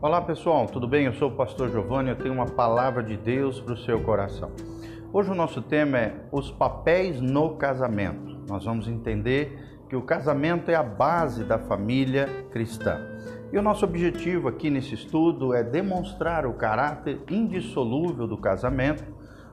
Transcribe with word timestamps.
Olá 0.00 0.20
pessoal, 0.20 0.66
tudo 0.66 0.86
bem? 0.86 1.06
Eu 1.06 1.12
sou 1.14 1.28
o 1.28 1.34
pastor 1.34 1.72
Giovanni, 1.72 2.10
eu 2.10 2.14
tenho 2.14 2.32
uma 2.32 2.46
palavra 2.46 3.02
de 3.02 3.16
Deus 3.16 3.58
para 3.58 3.74
o 3.74 3.76
seu 3.76 4.00
coração. 4.00 4.52
Hoje 5.12 5.28
o 5.28 5.34
nosso 5.34 5.60
tema 5.60 5.98
é 5.98 6.14
os 6.30 6.52
papéis 6.52 7.20
no 7.20 7.56
casamento. 7.56 8.38
Nós 8.48 8.64
vamos 8.64 8.86
entender 8.86 9.58
que 9.88 9.96
o 9.96 10.02
casamento 10.02 10.70
é 10.70 10.76
a 10.76 10.84
base 10.84 11.42
da 11.42 11.58
família 11.58 12.28
cristã. 12.52 12.96
E 13.52 13.58
o 13.58 13.62
nosso 13.62 13.84
objetivo 13.84 14.46
aqui 14.46 14.70
nesse 14.70 14.94
estudo 14.94 15.52
é 15.52 15.64
demonstrar 15.64 16.46
o 16.46 16.52
caráter 16.52 17.20
indissolúvel 17.28 18.28
do 18.28 18.38
casamento 18.38 19.02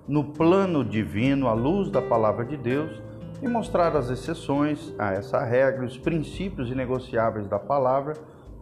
no 0.08 0.26
plano 0.26 0.86
divino, 0.86 1.48
à 1.48 1.54
luz 1.54 1.90
da 1.90 2.04
palavra 2.04 2.46
de 2.46 2.56
Deus, 2.56 3.02
e 3.42 3.48
mostrar 3.48 3.96
as 3.98 4.12
exceções 4.12 4.94
a 5.00 5.12
essa 5.12 5.44
regra, 5.44 5.84
os 5.84 5.98
princípios 5.98 6.70
inegociáveis 6.70 7.48
da 7.48 7.58
palavra 7.58 8.14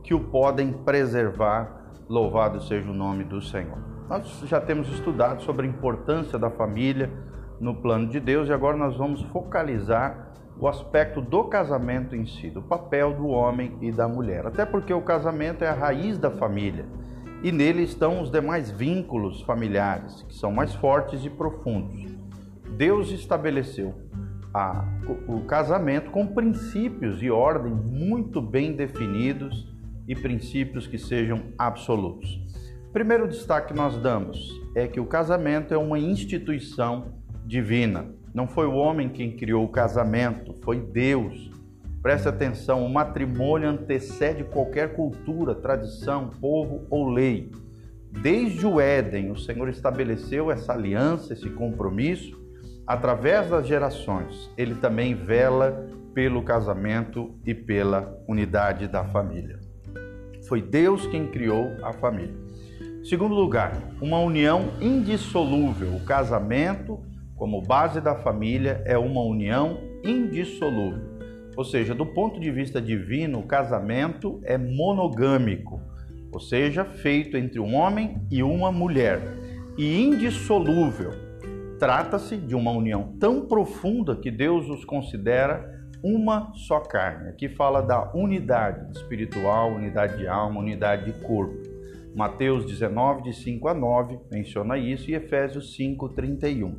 que 0.03 0.13
o 0.13 0.20
podem 0.20 0.73
preservar. 0.73 1.81
Louvado 2.09 2.61
seja 2.61 2.91
o 2.91 2.94
nome 2.94 3.23
do 3.23 3.41
Senhor. 3.41 3.77
Nós 4.09 4.44
já 4.45 4.59
temos 4.59 4.89
estudado 4.89 5.41
sobre 5.41 5.66
a 5.66 5.70
importância 5.70 6.38
da 6.38 6.49
família 6.49 7.09
no 7.59 7.73
plano 7.73 8.09
de 8.09 8.20
Deus 8.20 8.49
e 8.49 8.53
agora 8.53 8.75
nós 8.75 8.97
vamos 8.97 9.21
focalizar 9.23 10.34
o 10.59 10.67
aspecto 10.67 11.21
do 11.21 11.45
casamento 11.45 12.16
em 12.16 12.25
si, 12.25 12.49
do 12.49 12.61
papel 12.61 13.13
do 13.13 13.27
homem 13.27 13.77
e 13.81 13.91
da 13.91 14.08
mulher. 14.08 14.45
Até 14.45 14.66
porque 14.66 14.94
o 14.94 15.02
casamento 15.02 15.63
é 15.63 15.67
a 15.70 15.73
raiz 15.73 16.17
da 16.17 16.30
família 16.30 16.85
e 17.41 17.52
nele 17.52 17.83
estão 17.83 18.22
os 18.22 18.30
demais 18.30 18.70
vínculos 18.70 19.41
familiares, 19.41 20.23
que 20.23 20.35
são 20.35 20.52
mais 20.52 20.75
fortes 20.75 21.25
e 21.25 21.30
profundos. 21.30 22.16
Deus 22.77 23.11
estabeleceu 23.11 23.94
a, 24.53 24.85
o 25.27 25.41
casamento 25.41 26.11
com 26.11 26.27
princípios 26.27 27.23
e 27.23 27.31
ordem 27.31 27.73
muito 27.73 28.42
bem 28.42 28.75
definidos 28.75 29.72
e 30.07 30.15
princípios 30.15 30.87
que 30.87 30.97
sejam 30.97 31.41
absolutos. 31.57 32.41
Primeiro 32.91 33.27
destaque 33.27 33.69
que 33.69 33.73
nós 33.73 33.97
damos 33.97 34.61
é 34.75 34.87
que 34.87 34.99
o 34.99 35.05
casamento 35.05 35.73
é 35.73 35.77
uma 35.77 35.97
instituição 35.97 37.13
divina. 37.45 38.05
Não 38.33 38.47
foi 38.47 38.67
o 38.67 38.75
homem 38.75 39.09
quem 39.09 39.35
criou 39.35 39.63
o 39.63 39.69
casamento, 39.69 40.55
foi 40.63 40.79
Deus. 40.79 41.51
Preste 42.01 42.27
atenção, 42.27 42.85
o 42.85 42.93
matrimônio 42.93 43.69
antecede 43.69 44.43
qualquer 44.43 44.93
cultura, 44.93 45.55
tradição, 45.55 46.29
povo 46.29 46.85
ou 46.89 47.09
lei. 47.09 47.49
Desde 48.11 48.65
o 48.65 48.79
Éden, 48.79 49.31
o 49.31 49.37
Senhor 49.37 49.69
estabeleceu 49.69 50.51
essa 50.51 50.73
aliança, 50.73 51.33
esse 51.33 51.49
compromisso, 51.49 52.39
através 52.85 53.49
das 53.49 53.65
gerações. 53.65 54.51
Ele 54.57 54.75
também 54.75 55.15
vela 55.15 55.87
pelo 56.13 56.43
casamento 56.43 57.33
e 57.45 57.55
pela 57.55 58.15
unidade 58.27 58.87
da 58.87 59.03
família. 59.05 59.62
Foi 60.47 60.61
Deus 60.61 61.05
quem 61.08 61.27
criou 61.27 61.72
a 61.81 61.94
família. 61.94 62.36
Segundo 63.03 63.36
lugar, 63.36 63.77
uma 64.02 64.19
união 64.19 64.72
indissolúvel. 64.81 65.95
O 65.95 66.05
casamento, 66.05 66.99
como 67.36 67.61
base 67.61 67.99
da 67.99 68.16
família, 68.16 68.81
é 68.86 68.97
uma 68.97 69.21
união 69.21 69.80
indissolúvel. 70.03 71.14
Ou 71.55 71.64
seja, 71.64 71.94
do 71.94 72.05
ponto 72.05 72.39
de 72.39 72.49
vista 72.52 72.81
divino, 72.81 73.39
o 73.39 73.47
casamento 73.47 74.41
é 74.44 74.58
monogâmico, 74.58 75.81
ou 76.31 76.39
seja, 76.39 76.83
feito 76.83 77.38
entre 77.38 77.59
um 77.59 77.75
homem 77.75 78.21
e 78.31 78.41
uma 78.41 78.71
mulher, 78.71 79.21
e 79.77 80.02
indissolúvel. 80.02 81.11
Trata-se 81.77 82.38
de 82.38 82.55
uma 82.55 82.71
união 82.71 83.16
tão 83.19 83.45
profunda 83.45 84.16
que 84.16 84.31
Deus 84.31 84.69
os 84.69 84.83
considera 84.83 85.72
uma 86.03 86.51
só 86.53 86.81
carne. 86.81 87.29
Aqui 87.29 87.47
fala 87.47 87.81
da 87.81 88.11
unidade 88.13 88.91
espiritual, 88.97 89.71
unidade 89.71 90.17
de 90.17 90.27
alma, 90.27 90.59
unidade 90.59 91.05
de 91.05 91.25
corpo. 91.25 91.58
Mateus 92.14 92.65
19, 92.65 93.23
de 93.23 93.33
5 93.33 93.67
a 93.69 93.73
9, 93.73 94.19
menciona 94.30 94.77
isso, 94.77 95.09
e 95.09 95.15
Efésios 95.15 95.73
5, 95.75 96.09
31. 96.09 96.77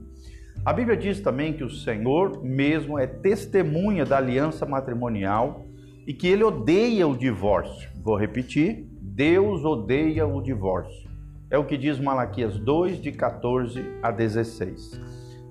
A 0.64 0.72
Bíblia 0.72 0.96
diz 0.96 1.20
também 1.20 1.54
que 1.54 1.64
o 1.64 1.70
Senhor 1.70 2.44
mesmo 2.44 2.98
é 2.98 3.06
testemunha 3.06 4.04
da 4.04 4.18
aliança 4.18 4.66
matrimonial 4.66 5.66
e 6.06 6.12
que 6.12 6.28
ele 6.28 6.44
odeia 6.44 7.08
o 7.08 7.16
divórcio. 7.16 7.90
Vou 8.02 8.16
repetir: 8.16 8.86
Deus 9.00 9.64
odeia 9.64 10.26
o 10.26 10.40
divórcio. 10.40 11.10
É 11.50 11.58
o 11.58 11.64
que 11.64 11.76
diz 11.76 11.98
Malaquias 11.98 12.58
2, 12.58 13.00
de 13.00 13.10
14 13.10 13.84
a 14.02 14.10
16. 14.10 15.00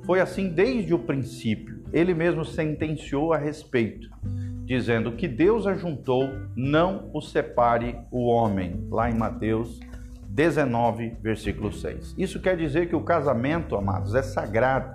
Foi 0.05 0.19
assim 0.19 0.49
desde 0.49 0.93
o 0.93 0.99
princípio 0.99 1.82
ele 1.93 2.13
mesmo 2.13 2.43
sentenciou 2.43 3.31
a 3.31 3.37
respeito, 3.37 4.09
dizendo 4.65 5.11
que 5.11 5.27
Deus 5.27 5.67
ajuntou, 5.67 6.27
não 6.55 7.09
o 7.13 7.21
separe 7.21 7.95
o 8.11 8.25
homem, 8.25 8.87
lá 8.89 9.09
em 9.09 9.13
Mateus 9.13 9.79
19, 10.27 11.17
versículo 11.21 11.71
6. 11.71 12.15
Isso 12.17 12.41
quer 12.41 12.57
dizer 12.57 12.89
que 12.89 12.95
o 12.95 13.03
casamento, 13.03 13.75
amados, 13.75 14.15
é 14.15 14.23
sagrado, 14.23 14.91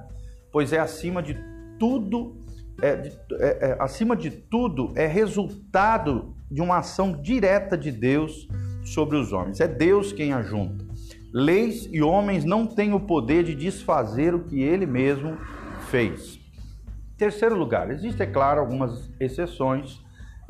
pois 0.51 0.73
é 0.73 0.81
acima 0.81 1.23
de 1.23 1.39
tudo, 1.79 2.37
é, 2.83 2.89
é, 2.89 3.69
é, 3.71 3.77
acima 3.79 4.17
de 4.17 4.31
tudo, 4.31 4.93
é 4.97 5.07
resultado 5.07 6.35
de 6.51 6.61
uma 6.61 6.79
ação 6.79 7.13
direta 7.13 7.79
de 7.79 7.93
Deus 7.93 8.49
sobre 8.83 9.17
os 9.17 9.33
homens. 9.33 9.61
É 9.61 9.69
Deus 9.69 10.13
quem 10.13 10.33
ajunta. 10.33 10.85
Leis 11.33 11.89
e 11.93 12.03
homens 12.03 12.45
não 12.45 12.67
têm 12.67 12.93
o 12.93 13.01
poder 13.01 13.45
de 13.45 13.55
desfazer 13.55 14.35
o 14.35 14.41
que 14.41 14.61
ele 14.61 14.87
mesmo 14.87 15.37
fez. 15.91 16.38
Terceiro 17.19 17.57
lugar, 17.57 17.91
existem, 17.91 18.29
é 18.29 18.31
claro, 18.31 18.61
algumas 18.61 19.11
exceções. 19.19 20.01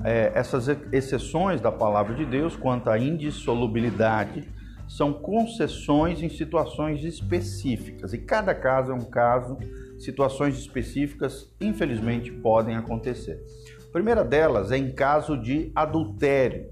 É, 0.04 0.30
essas 0.34 0.68
exceções 0.92 1.62
da 1.62 1.72
palavra 1.72 2.14
de 2.14 2.26
Deus 2.26 2.54
quanto 2.54 2.90
à 2.90 2.98
indissolubilidade 2.98 4.46
são 4.86 5.12
concessões 5.12 6.22
em 6.22 6.28
situações 6.28 7.02
específicas 7.02 8.12
e 8.12 8.18
cada 8.18 8.54
caso 8.54 8.92
é 8.92 8.94
um 8.94 9.00
caso, 9.00 9.58
situações 9.98 10.56
específicas, 10.56 11.50
infelizmente, 11.60 12.30
podem 12.30 12.76
acontecer. 12.76 13.42
A 13.88 13.90
primeira 13.90 14.22
delas 14.22 14.70
é 14.70 14.76
em 14.76 14.92
caso 14.92 15.36
de 15.36 15.72
adultério, 15.74 16.68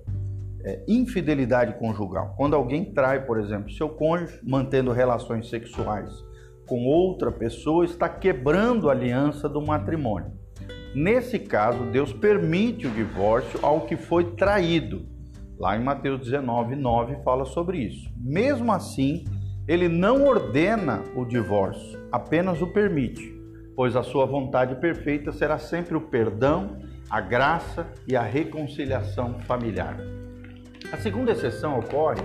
é, 0.62 0.84
infidelidade 0.86 1.78
conjugal. 1.78 2.34
Quando 2.36 2.54
alguém 2.54 2.84
trai, 2.84 3.24
por 3.24 3.40
exemplo, 3.40 3.72
seu 3.72 3.88
cônjuge, 3.88 4.38
mantendo 4.44 4.92
relações 4.92 5.48
sexuais 5.48 6.25
com 6.66 6.84
outra 6.84 7.30
pessoa 7.30 7.84
está 7.84 8.08
quebrando 8.08 8.88
a 8.88 8.92
aliança 8.92 9.48
do 9.48 9.60
matrimônio. 9.60 10.32
Nesse 10.94 11.38
caso, 11.38 11.84
Deus 11.90 12.12
permite 12.12 12.86
o 12.86 12.90
divórcio 12.90 13.60
ao 13.62 13.82
que 13.82 13.96
foi 13.96 14.32
traído. 14.32 15.06
Lá 15.58 15.76
em 15.76 15.82
Mateus 15.82 16.20
19, 16.20 16.74
9 16.74 17.22
fala 17.22 17.44
sobre 17.44 17.78
isso. 17.78 18.10
Mesmo 18.16 18.72
assim, 18.72 19.24
ele 19.68 19.88
não 19.88 20.24
ordena 20.24 21.02
o 21.14 21.24
divórcio, 21.24 21.98
apenas 22.12 22.62
o 22.62 22.66
permite, 22.68 23.34
pois 23.74 23.96
a 23.96 24.02
sua 24.02 24.24
vontade 24.24 24.74
perfeita 24.76 25.32
será 25.32 25.58
sempre 25.58 25.96
o 25.96 26.00
perdão, 26.00 26.78
a 27.10 27.20
graça 27.20 27.86
e 28.06 28.16
a 28.16 28.22
reconciliação 28.22 29.38
familiar. 29.40 29.98
A 30.92 30.96
segunda 30.96 31.32
exceção 31.32 31.78
ocorre 31.78 32.22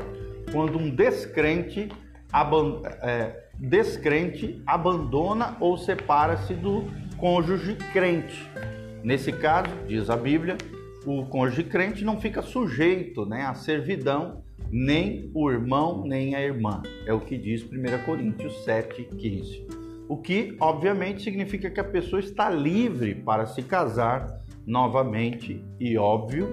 quando 0.52 0.78
um 0.78 0.90
descrente 0.90 1.90
é, 3.02 3.41
descrente 3.60 4.62
abandona 4.66 5.58
ou 5.60 5.78
separa-se 5.78 6.54
do 6.54 6.86
cônjuge 7.18 7.76
crente. 7.94 8.50
Nesse 9.04 9.32
caso, 9.32 9.70
diz 9.88 10.10
a 10.10 10.18
Bíblia, 10.18 10.58
o 11.06 11.26
cônjuge 11.26 11.64
crente 11.64 12.04
não 12.04 12.20
fica 12.20 12.42
sujeito 12.42 13.26
né, 13.26 13.44
à 13.44 13.54
servidão, 13.54 14.44
nem 14.72 15.32
o 15.34 15.50
irmão, 15.50 16.04
nem 16.06 16.36
a 16.36 16.42
irmã. 16.42 16.82
É 17.06 17.14
o 17.14 17.20
que 17.20 17.38
diz 17.38 17.64
1 17.64 18.06
Coríntios 18.06 18.54
7,15. 18.66 19.82
O 20.08 20.18
que, 20.18 20.56
obviamente, 20.60 21.24
significa 21.24 21.70
que 21.70 21.80
a 21.80 21.84
pessoa 21.84 22.20
está 22.20 22.50
livre 22.50 23.16
para 23.16 23.46
se 23.46 23.62
casar 23.62 24.42
novamente 24.66 25.64
e, 25.80 25.98
óbvio, 25.98 26.50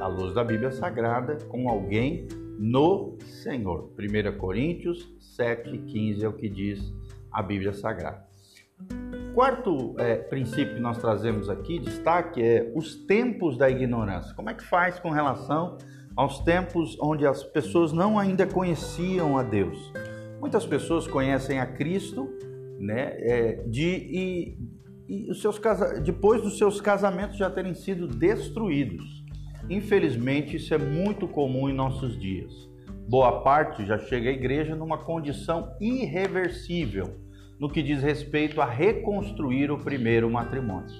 à 0.00 0.06
luz 0.06 0.34
da 0.34 0.44
Bíblia 0.44 0.70
Sagrada, 0.70 1.36
com 1.48 1.68
alguém 1.68 2.26
no 2.60 3.16
Senhor. 3.42 3.90
1 3.98 4.36
Coríntios 4.36 5.10
7,15 5.38 6.22
é 6.22 6.28
o 6.28 6.32
que 6.34 6.46
diz 6.46 6.92
a 7.32 7.42
Bíblia 7.42 7.72
Sagrada. 7.72 8.28
Quarto 9.34 9.94
é, 9.98 10.16
princípio 10.16 10.74
que 10.74 10.80
nós 10.80 10.98
trazemos 10.98 11.48
aqui, 11.48 11.78
destaque, 11.78 12.42
é 12.42 12.70
os 12.74 12.94
tempos 13.06 13.56
da 13.56 13.70
ignorância. 13.70 14.34
Como 14.34 14.50
é 14.50 14.54
que 14.54 14.64
faz 14.64 14.98
com 14.98 15.08
relação 15.08 15.78
aos 16.14 16.40
tempos 16.40 16.98
onde 17.00 17.26
as 17.26 17.42
pessoas 17.42 17.92
não 17.92 18.18
ainda 18.18 18.46
conheciam 18.46 19.38
a 19.38 19.42
Deus? 19.42 19.90
Muitas 20.38 20.66
pessoas 20.66 21.06
conhecem 21.06 21.60
a 21.60 21.66
Cristo, 21.66 22.28
né, 22.78 23.14
é, 23.20 23.52
de, 23.68 23.86
e, 23.86 24.58
e 25.08 25.30
os 25.30 25.40
seus 25.40 25.58
depois 26.02 26.42
dos 26.42 26.58
seus 26.58 26.78
casamentos 26.78 27.38
já 27.38 27.48
terem 27.48 27.72
sido 27.72 28.06
destruídos. 28.06 29.19
Infelizmente, 29.70 30.56
isso 30.56 30.74
é 30.74 30.78
muito 30.78 31.28
comum 31.28 31.70
em 31.70 31.72
nossos 31.72 32.18
dias. 32.18 32.68
Boa 33.08 33.40
parte 33.42 33.86
já 33.86 33.98
chega 33.98 34.28
à 34.28 34.32
igreja 34.32 34.74
numa 34.74 34.98
condição 34.98 35.72
irreversível 35.80 37.16
no 37.58 37.68
que 37.68 37.82
diz 37.82 38.02
respeito 38.02 38.60
a 38.60 38.64
reconstruir 38.64 39.70
o 39.70 39.78
primeiro 39.78 40.28
matrimônio. 40.28 40.90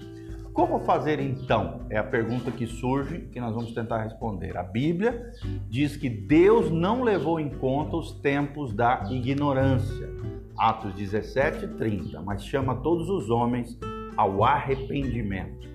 Como 0.52 0.80
fazer 0.80 1.18
então? 1.18 1.86
É 1.90 1.96
a 1.96 2.04
pergunta 2.04 2.50
que 2.50 2.66
surge 2.66 3.20
que 3.32 3.40
nós 3.40 3.54
vamos 3.54 3.72
tentar 3.72 4.02
responder. 4.02 4.56
A 4.56 4.62
Bíblia 4.62 5.32
diz 5.68 5.96
que 5.96 6.08
Deus 6.08 6.70
não 6.70 7.02
levou 7.02 7.40
em 7.40 7.48
conta 7.48 7.96
os 7.96 8.12
tempos 8.20 8.72
da 8.72 9.08
ignorância. 9.10 10.08
Atos 10.56 10.92
17, 10.94 11.66
30, 11.76 12.20
mas 12.20 12.44
chama 12.44 12.76
todos 12.76 13.08
os 13.08 13.30
homens 13.30 13.78
ao 14.16 14.44
arrependimento. 14.44 15.68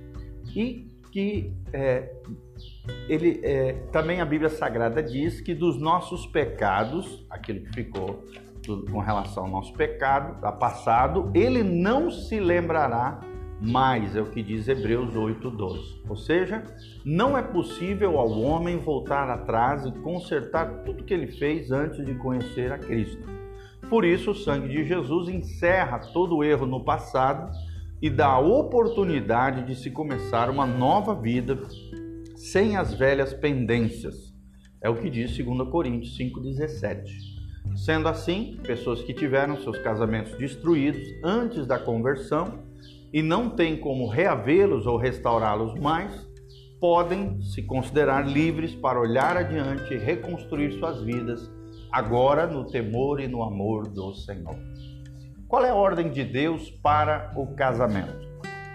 E 0.55 0.94
que 1.15 1.49
é, 1.71 2.11
ele 3.07 3.39
é, 3.41 3.71
também 3.89 4.19
a 4.19 4.25
Bíblia 4.25 4.49
Sagrada 4.49 5.01
diz 5.01 5.39
que 5.39 5.55
dos 5.55 5.79
nossos 5.79 6.27
pecados, 6.27 7.25
aquilo 7.29 7.61
que 7.61 7.71
ficou 7.71 8.25
com 8.91 8.99
relação 8.99 9.45
ao 9.45 9.49
nosso 9.49 9.71
pecado 9.71 10.41
passado, 10.59 11.31
ele 11.33 11.63
não 11.63 12.11
se 12.11 12.37
lembrará 12.37 13.21
mais, 13.61 14.13
é 14.13 14.21
o 14.21 14.25
que 14.25 14.43
diz 14.43 14.67
Hebreus 14.67 15.15
8:12. 15.15 16.01
Ou 16.09 16.17
seja, 16.17 16.65
não 17.05 17.37
é 17.37 17.41
possível 17.41 18.19
ao 18.19 18.37
homem 18.37 18.77
voltar 18.77 19.29
atrás 19.29 19.85
e 19.85 19.93
consertar 19.93 20.83
tudo 20.83 21.05
que 21.05 21.13
ele 21.13 21.27
fez 21.27 21.71
antes 21.71 22.05
de 22.05 22.13
conhecer 22.15 22.73
a 22.73 22.77
Cristo. 22.77 23.25
Por 23.89 24.03
isso, 24.03 24.31
o 24.31 24.35
sangue 24.35 24.67
de 24.67 24.83
Jesus 24.83 25.29
encerra 25.29 25.97
todo 26.11 26.35
o 26.35 26.43
erro 26.43 26.65
no 26.65 26.83
passado 26.83 27.49
e 28.01 28.09
dá 28.09 28.27
a 28.27 28.39
oportunidade 28.39 29.65
de 29.65 29.75
se 29.75 29.89
começar 29.89 30.49
uma 30.49 30.65
nova 30.65 31.15
vida 31.15 31.57
sem 32.35 32.75
as 32.77 32.93
velhas 32.93 33.33
pendências. 33.33 34.33
É 34.81 34.89
o 34.89 34.95
que 34.95 35.09
diz 35.09 35.35
2 35.35 35.69
Coríntios 35.69 36.17
5,17. 36.17 37.09
Sendo 37.75 38.07
assim, 38.07 38.59
pessoas 38.63 39.01
que 39.01 39.13
tiveram 39.13 39.59
seus 39.61 39.77
casamentos 39.79 40.37
destruídos 40.37 41.01
antes 41.23 41.65
da 41.65 41.79
conversão 41.79 42.59
e 43.11 43.21
não 43.21 43.49
têm 43.49 43.77
como 43.77 44.07
reavê-los 44.07 44.85
ou 44.85 44.97
restaurá-los 44.97 45.73
mais, 45.79 46.25
podem 46.79 47.41
se 47.41 47.63
considerar 47.63 48.27
livres 48.27 48.75
para 48.75 48.99
olhar 48.99 49.37
adiante 49.37 49.93
e 49.93 49.97
reconstruir 49.97 50.73
suas 50.73 51.01
vidas, 51.01 51.49
agora 51.91 52.45
no 52.45 52.65
temor 52.65 53.19
e 53.19 53.27
no 53.27 53.41
amor 53.41 53.87
do 53.87 54.13
Senhor. 54.13 54.55
Qual 55.55 55.63
é 55.63 55.69
a 55.69 55.73
ordem 55.73 56.11
de 56.11 56.21
Deus 56.21 56.69
para 56.69 57.31
o 57.33 57.55
casamento? 57.55 58.27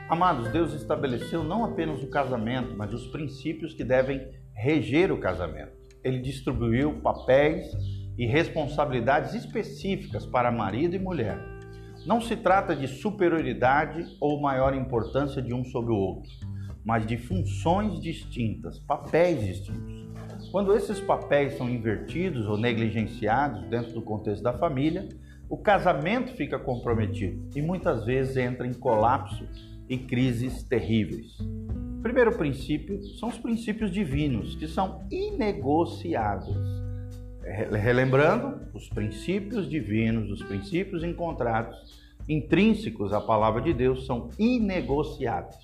Amados, 0.09 0.51
Deus 0.51 0.73
estabeleceu 0.73 1.45
não 1.45 1.63
apenas 1.63 2.03
o 2.03 2.09
casamento, 2.09 2.75
mas 2.75 2.95
os 2.95 3.07
princípios 3.09 3.75
que 3.75 3.85
devem 3.85 4.27
reger 4.55 5.13
o 5.13 5.21
casamento. 5.21 5.73
Ele 6.03 6.21
distribuiu 6.21 6.99
papéis 7.03 7.71
e 8.17 8.25
responsabilidades 8.25 9.35
específicas 9.35 10.25
para 10.25 10.51
marido 10.51 10.97
e 10.97 10.99
mulher. 10.99 11.39
Não 12.07 12.19
se 12.19 12.35
trata 12.35 12.75
de 12.75 12.89
superioridade 12.89 14.17
ou 14.19 14.41
maior 14.41 14.75
importância 14.75 15.43
de 15.43 15.53
um 15.53 15.63
sobre 15.63 15.93
o 15.93 15.99
outro, 15.99 16.31
mas 16.83 17.07
de 17.07 17.19
funções 17.19 18.01
distintas, 18.01 18.79
papéis 18.79 19.45
distintos. 19.45 20.09
Quando 20.51 20.75
esses 20.75 20.99
papéis 20.99 21.59
são 21.59 21.69
invertidos 21.69 22.47
ou 22.47 22.57
negligenciados 22.57 23.69
dentro 23.69 23.93
do 23.93 24.01
contexto 24.01 24.43
da 24.43 24.55
família, 24.55 25.07
o 25.51 25.59
casamento 25.59 26.33
fica 26.35 26.59
comprometido 26.59 27.51
e 27.55 27.61
muitas 27.61 28.07
vezes 28.07 28.39
entra 28.39 28.67
em 28.67 28.73
colapso 28.73 29.47
e 29.89 29.99
crises 29.99 30.63
terríveis. 30.63 31.37
Primeiro 32.03 32.39
princípio 32.39 33.03
são 33.19 33.29
os 33.29 33.37
princípios 33.37 33.91
divinos, 33.91 34.55
que 34.55 34.67
são 34.67 35.07
inegociáveis 35.11 36.57
relembrando 37.43 38.61
os 38.75 38.89
princípios 38.89 39.69
divinos, 39.69 40.31
os 40.31 40.43
princípios 40.43 41.03
encontrados, 41.03 42.01
intrínsecos 42.29 43.13
à 43.13 43.21
palavra 43.21 43.61
de 43.61 43.73
Deus, 43.73 44.07
são 44.07 44.31
inegociáveis. 44.39 45.57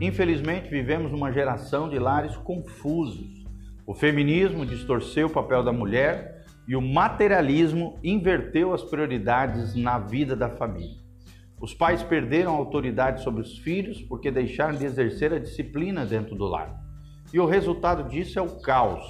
Infelizmente, 0.00 0.68
vivemos 0.68 1.12
uma 1.12 1.32
geração 1.32 1.88
de 1.88 1.98
lares 1.98 2.36
confusos. 2.36 3.44
O 3.86 3.94
feminismo 3.94 4.66
distorceu 4.66 5.28
o 5.28 5.32
papel 5.32 5.62
da 5.62 5.72
mulher 5.72 6.35
e 6.66 6.74
o 6.74 6.80
materialismo 6.80 7.98
inverteu 8.02 8.74
as 8.74 8.82
prioridades 8.82 9.74
na 9.74 9.98
vida 9.98 10.34
da 10.34 10.48
família. 10.48 10.96
Os 11.60 11.72
pais 11.72 12.02
perderam 12.02 12.54
a 12.54 12.58
autoridade 12.58 13.22
sobre 13.22 13.40
os 13.40 13.58
filhos 13.58 14.02
porque 14.02 14.30
deixaram 14.30 14.76
de 14.76 14.84
exercer 14.84 15.32
a 15.32 15.38
disciplina 15.38 16.04
dentro 16.04 16.34
do 16.34 16.44
lar. 16.44 16.78
E 17.32 17.40
o 17.40 17.46
resultado 17.46 18.08
disso 18.08 18.38
é 18.38 18.42
o 18.42 18.60
caos, 18.60 19.06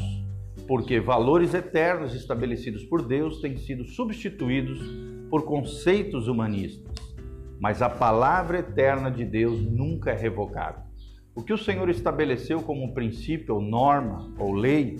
porque 0.68 1.00
valores 1.00 1.54
eternos 1.54 2.14
estabelecidos 2.14 2.84
por 2.84 3.02
Deus 3.02 3.40
têm 3.40 3.56
sido 3.56 3.84
substituídos 3.84 4.80
por 5.28 5.44
conceitos 5.44 6.28
humanistas. 6.28 6.94
Mas 7.58 7.82
a 7.82 7.88
palavra 7.88 8.58
eterna 8.58 9.10
de 9.10 9.24
Deus 9.24 9.60
nunca 9.60 10.10
é 10.10 10.16
revogada. 10.16 10.84
O 11.34 11.42
que 11.42 11.52
o 11.52 11.58
Senhor 11.58 11.88
estabeleceu 11.88 12.62
como 12.62 12.94
princípio 12.94 13.56
ou 13.56 13.60
norma 13.60 14.32
ou 14.38 14.52
lei 14.52 14.96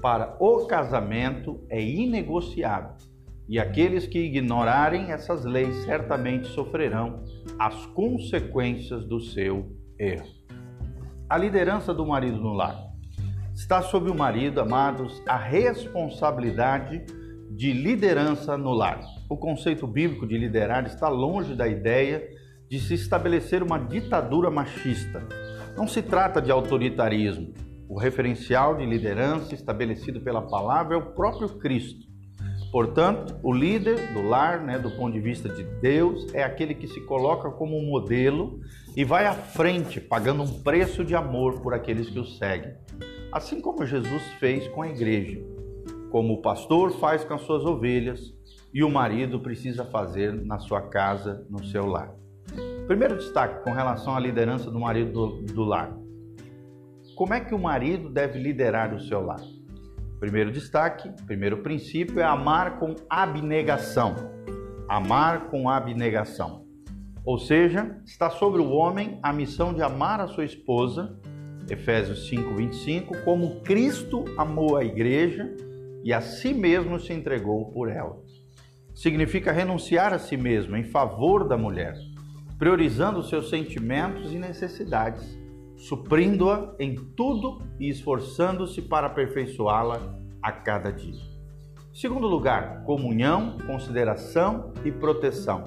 para 0.00 0.36
o 0.40 0.66
casamento 0.66 1.64
é 1.68 1.82
inegociável. 1.82 2.96
E 3.48 3.58
aqueles 3.58 4.06
que 4.06 4.18
ignorarem 4.18 5.10
essas 5.10 5.44
leis 5.44 5.74
certamente 5.84 6.48
sofrerão 6.48 7.24
as 7.58 7.86
consequências 7.86 9.04
do 9.04 9.20
seu 9.20 9.74
erro. 9.98 10.28
A 11.28 11.38
liderança 11.38 11.94
do 11.94 12.06
marido 12.06 12.38
no 12.38 12.52
lar. 12.52 12.76
Está 13.54 13.82
sobre 13.82 14.10
o 14.10 14.14
marido, 14.14 14.60
amados, 14.60 15.22
a 15.26 15.36
responsabilidade 15.36 17.04
de 17.50 17.72
liderança 17.72 18.56
no 18.56 18.72
lar. 18.72 19.00
O 19.28 19.36
conceito 19.36 19.86
bíblico 19.86 20.26
de 20.26 20.38
liderar 20.38 20.86
está 20.86 21.08
longe 21.08 21.54
da 21.54 21.66
ideia 21.66 22.28
de 22.68 22.78
se 22.78 22.94
estabelecer 22.94 23.62
uma 23.62 23.78
ditadura 23.78 24.50
machista. 24.50 25.26
Não 25.76 25.88
se 25.88 26.02
trata 26.02 26.40
de 26.40 26.50
autoritarismo. 26.50 27.52
O 27.88 27.98
referencial 27.98 28.76
de 28.76 28.84
liderança 28.84 29.54
estabelecido 29.54 30.20
pela 30.20 30.42
palavra 30.42 30.94
é 30.94 30.98
o 30.98 31.12
próprio 31.12 31.48
Cristo. 31.58 32.06
Portanto, 32.70 33.38
o 33.42 33.52
líder 33.52 34.12
do 34.12 34.28
lar, 34.28 34.60
né, 34.60 34.78
do 34.78 34.90
ponto 34.90 35.14
de 35.14 35.20
vista 35.20 35.48
de 35.48 35.64
Deus, 35.80 36.26
é 36.34 36.42
aquele 36.42 36.74
que 36.74 36.86
se 36.86 37.00
coloca 37.00 37.50
como 37.50 37.78
um 37.78 37.86
modelo 37.86 38.60
e 38.94 39.04
vai 39.04 39.24
à 39.24 39.32
frente, 39.32 40.00
pagando 40.00 40.42
um 40.42 40.62
preço 40.62 41.02
de 41.02 41.14
amor 41.14 41.60
por 41.60 41.72
aqueles 41.72 42.10
que 42.10 42.18
o 42.18 42.26
seguem 42.26 42.74
assim 43.32 43.60
como 43.60 43.84
Jesus 43.84 44.22
fez 44.38 44.66
com 44.68 44.82
a 44.82 44.88
igreja, 44.88 45.40
como 46.10 46.34
o 46.34 46.42
pastor 46.42 46.92
faz 46.92 47.24
com 47.24 47.34
as 47.34 47.42
suas 47.42 47.64
ovelhas 47.64 48.34
e 48.72 48.82
o 48.82 48.90
marido 48.90 49.40
precisa 49.40 49.84
fazer 49.84 50.32
na 50.32 50.58
sua 50.58 50.82
casa, 50.82 51.46
no 51.48 51.64
seu 51.64 51.86
lar. 51.86 52.14
Primeiro 52.86 53.16
destaque 53.16 53.62
com 53.62 53.72
relação 53.72 54.16
à 54.16 54.20
liderança 54.20 54.70
do 54.70 54.80
marido 54.80 55.12
do, 55.12 55.42
do 55.52 55.64
lar. 55.64 55.94
Como 57.18 57.34
é 57.34 57.40
que 57.40 57.52
o 57.52 57.58
marido 57.58 58.08
deve 58.08 58.38
liderar 58.38 58.94
o 58.94 59.00
seu 59.00 59.20
lar? 59.20 59.40
Primeiro 60.20 60.52
destaque, 60.52 61.10
primeiro 61.26 61.64
princípio 61.64 62.20
é 62.20 62.22
amar 62.22 62.78
com 62.78 62.94
abnegação. 63.10 64.14
Amar 64.88 65.48
com 65.48 65.68
abnegação. 65.68 66.64
Ou 67.24 67.36
seja, 67.36 68.00
está 68.06 68.30
sobre 68.30 68.62
o 68.62 68.70
homem 68.70 69.18
a 69.20 69.32
missão 69.32 69.74
de 69.74 69.82
amar 69.82 70.20
a 70.20 70.28
sua 70.28 70.44
esposa 70.44 71.18
Efésios 71.68 72.28
5, 72.28 72.54
25, 72.54 73.24
como 73.24 73.62
Cristo 73.62 74.24
amou 74.38 74.76
a 74.76 74.84
igreja 74.84 75.52
e 76.04 76.12
a 76.12 76.20
si 76.20 76.54
mesmo 76.54 77.00
se 77.00 77.12
entregou 77.12 77.72
por 77.72 77.90
ela. 77.90 78.16
Significa 78.94 79.50
renunciar 79.50 80.12
a 80.12 80.20
si 80.20 80.36
mesmo 80.36 80.76
em 80.76 80.84
favor 80.84 81.48
da 81.48 81.58
mulher, 81.58 81.96
priorizando 82.60 83.24
seus 83.24 83.50
sentimentos 83.50 84.32
e 84.32 84.38
necessidades, 84.38 85.36
suprindo-a 85.78 86.74
em 86.78 86.94
tudo 86.94 87.62
e 87.80 87.88
esforçando-se 87.88 88.82
para 88.82 89.06
aperfeiçoá-la 89.06 90.18
a 90.42 90.52
cada 90.52 90.92
dia. 90.92 91.22
Segundo 91.94 92.26
lugar, 92.26 92.82
comunhão, 92.84 93.56
consideração 93.66 94.74
e 94.84 94.92
proteção. 94.92 95.64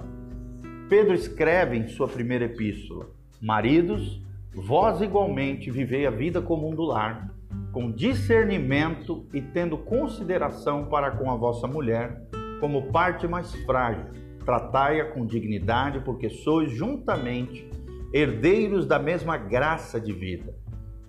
Pedro 0.87 1.15
escreve 1.15 1.75
em 1.75 1.87
sua 1.87 2.07
primeira 2.07 2.45
epístola: 2.45 3.09
Maridos, 3.41 4.21
Vós 4.53 4.99
igualmente 5.01 5.71
vivei 5.71 6.05
a 6.05 6.11
vida 6.11 6.41
comum 6.41 6.75
do 6.75 6.83
lar, 6.83 7.33
com 7.71 7.89
discernimento 7.89 9.25
e 9.33 9.41
tendo 9.41 9.77
consideração 9.77 10.87
para 10.87 11.11
com 11.11 11.31
a 11.31 11.37
vossa 11.37 11.65
mulher, 11.67 12.21
como 12.59 12.91
parte 12.91 13.25
mais 13.29 13.55
frágil. 13.63 14.07
Tratai-a 14.43 15.05
com 15.05 15.25
dignidade, 15.25 16.01
porque 16.01 16.29
sois 16.29 16.69
juntamente 16.69 17.65
herdeiros 18.13 18.85
da 18.85 18.99
mesma 18.99 19.37
graça 19.37 19.99
de 19.99 20.11
vida, 20.11 20.55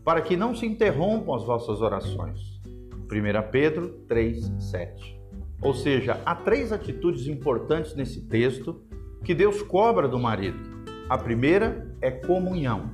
para 0.04 0.20
que 0.20 0.36
não 0.36 0.54
se 0.54 0.66
interrompam 0.66 1.34
as 1.34 1.44
vossas 1.44 1.80
orações. 1.80 2.60
1 3.10 3.50
Pedro 3.50 3.88
3, 4.08 4.52
7. 4.70 5.20
Ou 5.60 5.74
seja, 5.74 6.20
há 6.24 6.34
três 6.34 6.72
atitudes 6.72 7.26
importantes 7.26 7.94
nesse 7.94 8.26
texto 8.26 8.82
que 9.24 9.34
Deus 9.34 9.62
cobra 9.62 10.08
do 10.08 10.18
marido. 10.18 10.58
A 11.08 11.18
primeira 11.18 11.94
é 12.00 12.10
comunhão. 12.10 12.90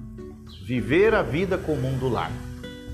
Viver 0.64 1.14
a 1.14 1.22
vida 1.22 1.56
comum 1.56 1.96
do 1.98 2.08
lar 2.08 2.32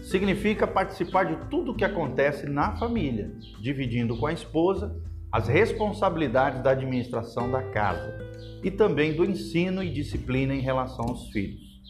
significa 0.02 0.66
participar 0.66 1.24
de 1.24 1.48
tudo 1.48 1.72
o 1.72 1.74
que 1.74 1.84
acontece 1.84 2.46
na 2.46 2.76
família, 2.76 3.32
dividindo 3.60 4.16
com 4.16 4.26
a 4.26 4.32
esposa 4.32 4.94
as 5.34 5.48
responsabilidades 5.48 6.62
da 6.62 6.70
administração 6.70 7.50
da 7.50 7.60
casa 7.60 8.16
e 8.62 8.70
também 8.70 9.12
do 9.12 9.24
ensino 9.24 9.82
e 9.82 9.90
disciplina 9.90 10.54
em 10.54 10.60
relação 10.60 11.06
aos 11.08 11.28
filhos. 11.30 11.82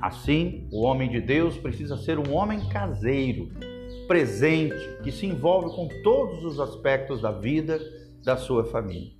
Assim, 0.00 0.68
o 0.70 0.82
homem 0.82 1.10
de 1.10 1.20
Deus 1.20 1.58
precisa 1.58 1.96
ser 1.96 2.16
um 2.16 2.32
homem 2.32 2.60
caseiro, 2.68 3.48
presente, 4.06 5.02
que 5.02 5.10
se 5.10 5.26
envolve 5.26 5.74
com 5.74 5.88
todos 6.04 6.44
os 6.44 6.60
aspectos 6.60 7.20
da 7.20 7.32
vida 7.32 7.80
da 8.22 8.36
sua 8.36 8.66
família. 8.66 9.10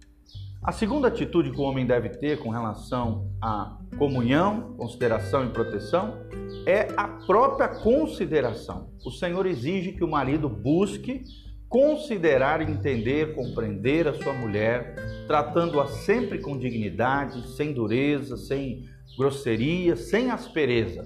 A 0.63 0.71
segunda 0.71 1.09
atitude 1.09 1.51
que 1.51 1.59
o 1.59 1.65
homem 1.65 1.85
deve 1.85 2.09
ter 2.11 2.39
com 2.39 2.51
relação 2.51 3.33
à 3.43 3.81
comunhão, 3.99 4.77
consideração 4.77 5.45
e 5.45 5.49
proteção 5.49 6.19
é 6.67 6.87
a 6.97 7.09
própria 7.09 7.67
consideração. 7.67 8.93
O 9.05 9.11
Senhor 9.11 9.45
exige 9.45 9.91
que 9.91 10.05
o 10.05 10.09
marido 10.09 10.49
busque 10.49 11.25
considerar, 11.73 12.61
entender, 12.61 13.35
compreender 13.35 14.07
a 14.07 14.13
sua 14.13 14.35
mulher, 14.35 14.95
tratando-a 15.27 15.87
sempre 15.87 16.39
com 16.39 16.59
dignidade, 16.59 17.49
sem 17.57 17.73
dureza, 17.73 18.37
sem 18.37 18.85
grosseria, 19.17 19.97
sem 19.97 20.31
aspereza. 20.31 21.03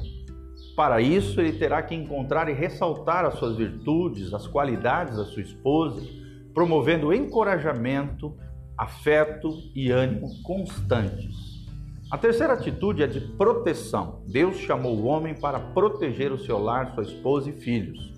Para 0.75 1.01
isso, 1.01 1.41
ele 1.41 1.53
terá 1.53 1.81
que 1.83 1.95
encontrar 1.95 2.49
e 2.49 2.53
ressaltar 2.53 3.25
as 3.25 3.39
suas 3.39 3.57
virtudes, 3.57 4.35
as 4.35 4.49
qualidades 4.49 5.17
da 5.17 5.25
sua 5.25 5.43
esposa, 5.43 6.03
promovendo 6.53 7.15
encorajamento, 7.15 8.37
afeto 8.77 9.49
e 9.73 9.93
ânimo 9.93 10.27
constantes. 10.43 11.65
A 12.11 12.19
terceira 12.19 12.55
atitude 12.55 13.05
é 13.05 13.07
de 13.07 13.21
proteção. 13.21 14.21
Deus 14.27 14.57
chamou 14.57 14.97
o 14.97 15.05
homem 15.05 15.33
para 15.33 15.61
proteger 15.61 16.33
o 16.33 16.39
seu 16.39 16.59
lar, 16.59 16.93
sua 16.93 17.05
esposa 17.05 17.51
e 17.51 17.53
filhos. 17.53 18.16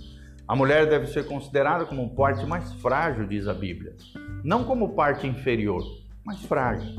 A 0.48 0.56
mulher 0.56 0.88
deve 0.88 1.08
ser 1.08 1.26
considerada 1.26 1.84
como 1.84 2.14
parte 2.14 2.46
mais 2.46 2.72
frágil, 2.80 3.26
diz 3.26 3.46
a 3.46 3.52
Bíblia. 3.52 3.94
Não 4.42 4.64
como 4.64 4.94
parte 4.94 5.26
inferior, 5.26 5.84
mas 6.24 6.42
frágil. 6.42 6.96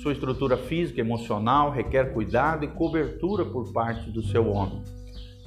Sua 0.00 0.12
estrutura 0.12 0.56
física 0.56 1.00
e 1.00 1.04
emocional 1.04 1.72
requer 1.72 2.12
cuidado 2.12 2.64
e 2.64 2.68
cobertura 2.68 3.44
por 3.44 3.72
parte 3.72 4.10
do 4.12 4.22
seu 4.22 4.48
homem. 4.48 4.80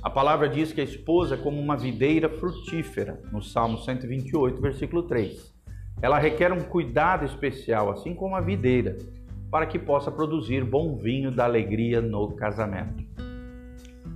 A 0.04 0.10
palavra 0.10 0.50
diz 0.50 0.74
que 0.74 0.82
a 0.82 0.84
esposa 0.84 1.36
é 1.36 1.38
como 1.38 1.58
uma 1.58 1.78
videira 1.78 2.28
frutífera, 2.28 3.22
no 3.32 3.42
Salmo 3.42 3.78
128, 3.78 4.62
versículo 4.62 5.04
3. 5.04 5.54
Ela 6.02 6.20
requer 6.20 6.52
um 6.52 6.64
cuidado 6.64 7.24
especial, 7.24 7.90
assim 7.92 8.14
como 8.14 8.36
a 8.36 8.42
videira, 8.42 8.98
para 9.50 9.66
que 9.66 9.80
possa 9.80 10.12
produzir 10.12 10.66
bom 10.66 10.98
vinho 10.98 11.32
da 11.32 11.46
alegria 11.46 12.02
no 12.02 12.36
casamento. 12.36 13.06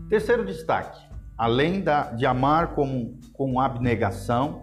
Terceiro 0.10 0.46
destaque: 0.46 1.02
além 1.38 1.84
de 2.18 2.26
amar 2.26 2.76
com, 2.76 3.16
com 3.42 3.60
abnegação 3.60 4.62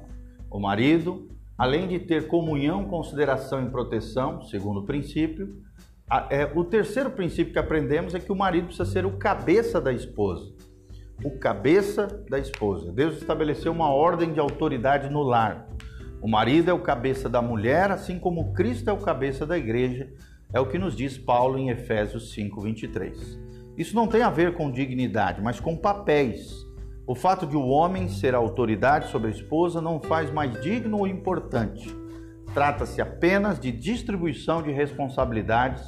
o 0.49 0.61
marido, 0.61 1.29
além 1.59 1.89
de 1.89 1.99
ter 1.99 2.29
comunhão, 2.29 2.85
consideração 2.85 3.67
e 3.67 3.69
proteção, 3.69 4.41
segundo 4.43 4.85
princípio, 4.85 5.61
é, 6.31 6.49
o 6.55 6.63
terceiro 6.63 7.11
princípio 7.11 7.53
que 7.53 7.59
aprendemos 7.59 8.15
é 8.15 8.21
que 8.21 8.31
o 8.31 8.37
marido 8.37 8.67
precisa 8.67 8.89
ser 8.89 9.05
o 9.05 9.19
cabeça 9.19 9.81
da 9.81 9.93
esposa. 9.93 10.55
O 11.25 11.33
cabeça 11.41 12.07
da 12.31 12.39
esposa. 12.39 12.93
Deus 12.93 13.17
estabeleceu 13.17 13.73
uma 13.73 13.91
ordem 13.91 14.33
de 14.33 14.39
autoridade 14.39 15.11
no 15.11 15.23
lar. 15.23 15.69
O 16.23 16.29
marido 16.29 16.71
é 16.71 16.73
o 16.73 16.79
cabeça 16.79 17.29
da 17.29 17.43
mulher, 17.43 17.91
assim 17.91 18.17
como 18.17 18.53
Cristo 18.53 18.89
é 18.89 18.93
o 18.93 18.99
cabeça 18.99 19.45
da 19.45 19.59
igreja, 19.59 20.09
é 20.53 20.61
o 20.61 20.67
que 20.67 20.79
nos 20.79 20.95
diz 20.95 21.19
Paulo 21.19 21.59
em 21.59 21.69
Efésios 21.69 22.33
5:23. 22.33 23.39
Isso 23.77 23.97
não 23.97 24.07
tem 24.07 24.23
a 24.23 24.31
ver 24.31 24.55
com 24.55 24.71
dignidade, 24.71 25.43
mas 25.43 25.59
com 25.59 25.77
papéis. 25.77 26.68
O 27.09 27.15
fato 27.15 27.47
de 27.47 27.57
o 27.57 27.69
homem 27.69 28.07
ser 28.07 28.35
autoridade 28.35 29.11
sobre 29.11 29.29
a 29.29 29.31
esposa 29.31 29.81
não 29.81 29.99
faz 29.99 30.31
mais 30.31 30.61
digno 30.61 30.99
ou 30.99 31.07
importante. 31.07 31.89
Trata-se 32.53 33.01
apenas 33.01 33.59
de 33.59 33.73
distribuição 33.73 34.63
de 34.63 34.71
responsabilidades 34.71 35.83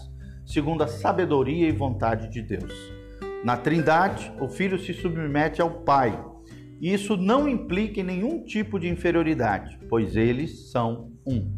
segundo 0.47 0.83
a 0.83 0.89
sabedoria 0.89 1.69
e 1.69 1.73
vontade 1.73 2.31
de 2.31 2.41
Deus. 2.41 2.73
Na 3.45 3.55
Trindade, 3.55 4.33
o 4.41 4.49
filho 4.49 4.79
se 4.79 4.95
submete 4.95 5.61
ao 5.61 5.83
pai, 5.83 6.19
e 6.81 6.91
isso 6.91 7.19
não 7.19 7.47
implica 7.47 8.01
em 8.01 8.05
nenhum 8.05 8.43
tipo 8.43 8.81
de 8.81 8.89
inferioridade, 8.89 9.79
pois 9.91 10.17
eles 10.17 10.71
são 10.71 11.13
um. 11.27 11.53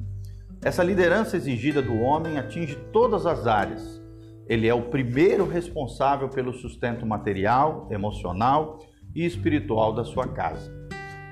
Essa 0.65 0.83
liderança 0.83 1.37
exigida 1.37 1.81
do 1.81 2.01
homem 2.01 2.37
atinge 2.37 2.75
todas 2.93 3.27
as 3.27 3.47
áreas. 3.47 4.03
Ele 4.49 4.67
é 4.67 4.75
o 4.75 4.91
primeiro 4.91 5.47
responsável 5.47 6.29
pelo 6.29 6.53
sustento 6.53 7.07
material, 7.07 7.87
emocional 7.93 8.81
e 9.15 9.25
espiritual 9.25 9.93
da 9.93 10.05
sua 10.05 10.29
casa. 10.29 10.73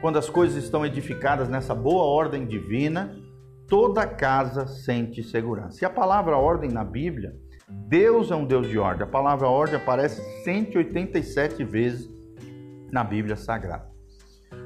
Quando 0.01 0.19
as 0.19 0.31
coisas 0.31 0.63
estão 0.63 0.85
edificadas 0.85 1.49
nessa 1.49 1.75
boa 1.75 2.05
ordem 2.05 2.47
divina, 2.47 3.17
toda 3.69 4.07
casa 4.07 4.67
sente 4.67 5.23
segurança. 5.23 5.83
E 5.83 5.85
a 5.85 5.91
palavra 5.91 6.37
ordem 6.37 6.71
na 6.71 6.85
Bíblia, 6.85 7.35
Deus 7.69 8.31
é 8.31 8.35
um 8.35 8.45
Deus 8.45 8.69
de 8.69 8.79
ordem. 8.79 9.05
A 9.05 9.11
palavra 9.11 9.47
ordem 9.47 9.77
aparece 9.77 10.23
187 10.43 11.63
vezes 11.65 12.11
na 12.91 13.05
Bíblia 13.05 13.37
Sagrada. 13.37 13.91